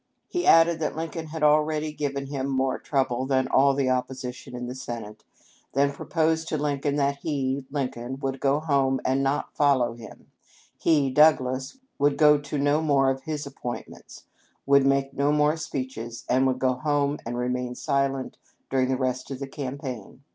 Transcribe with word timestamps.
He 0.27 0.47
added 0.47 0.79
that 0.79 0.95
Lincoln 0.95 1.27
had 1.27 1.43
already 1.43 1.93
given 1.93 2.25
him 2.25 2.47
more 2.47 2.79
trouble 2.79 3.27
than 3.27 3.47
all 3.47 3.75
the 3.75 3.91
opposition 3.91 4.55
in 4.55 4.65
the 4.65 4.73
Senate, 4.73 5.23
and 5.23 5.23
then 5.73 5.91
proposed 5.91 6.47
to 6.47 6.57
Lincoln 6.57 6.95
that 6.95 7.17
if 7.17 7.21
he 7.21 7.67
(Lincoln) 7.69 8.17
would 8.19 8.39
go 8.39 8.59
home 8.59 8.99
and 9.05 9.21
not 9.21 9.55
follow 9.55 9.93
him, 9.93 10.31
he 10.79 11.11
(Douglas) 11.11 11.77
would 11.99 12.17
go 12.17 12.39
to 12.39 12.57
no 12.57 12.81
more 12.81 13.11
of 13.11 13.25
his 13.25 13.45
appointments, 13.45 14.23
would 14.65 14.87
make 14.87 15.13
no 15.13 15.31
more 15.31 15.55
speeches, 15.55 16.25
and 16.27 16.47
would 16.47 16.57
go 16.57 16.73
home 16.73 17.19
and 17.23 17.37
remain 17.37 17.75
silent 17.75 18.39
during 18.71 18.89
the 18.89 18.97
rest 18.97 19.29
of 19.29 19.37
the 19.37 19.45
campaign. 19.45 20.23